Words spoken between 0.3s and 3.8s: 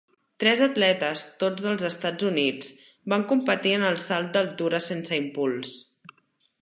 Tres atletes, tots dels Estats Units, van competir